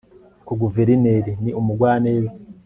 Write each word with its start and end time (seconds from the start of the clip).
ariko 0.37 0.51
Guverineri 0.61 1.31
Ni 1.43 1.51
umugwaneza 1.59 2.33